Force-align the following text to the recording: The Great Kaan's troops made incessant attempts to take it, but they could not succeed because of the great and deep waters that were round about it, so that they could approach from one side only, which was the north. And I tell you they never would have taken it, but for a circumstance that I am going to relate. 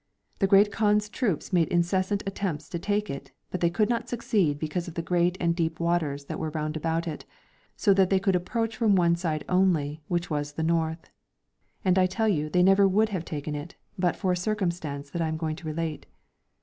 The 0.39 0.47
Great 0.47 0.71
Kaan's 0.71 1.09
troops 1.09 1.53
made 1.53 1.67
incessant 1.67 2.23
attempts 2.25 2.67
to 2.69 2.79
take 2.79 3.07
it, 3.07 3.31
but 3.51 3.61
they 3.61 3.69
could 3.69 3.87
not 3.87 4.09
succeed 4.09 4.57
because 4.57 4.87
of 4.87 4.95
the 4.95 5.03
great 5.03 5.37
and 5.39 5.55
deep 5.55 5.79
waters 5.79 6.25
that 6.25 6.39
were 6.39 6.49
round 6.49 6.75
about 6.75 7.07
it, 7.07 7.23
so 7.77 7.93
that 7.93 8.09
they 8.09 8.19
could 8.19 8.35
approach 8.35 8.75
from 8.75 8.95
one 8.95 9.15
side 9.15 9.45
only, 9.47 10.01
which 10.07 10.27
was 10.27 10.53
the 10.53 10.63
north. 10.63 11.11
And 11.85 11.99
I 11.99 12.07
tell 12.07 12.27
you 12.27 12.49
they 12.49 12.63
never 12.63 12.87
would 12.87 13.09
have 13.09 13.25
taken 13.25 13.53
it, 13.53 13.75
but 13.95 14.15
for 14.15 14.31
a 14.31 14.35
circumstance 14.35 15.11
that 15.11 15.21
I 15.21 15.27
am 15.27 15.37
going 15.37 15.55
to 15.57 15.67
relate. 15.67 16.07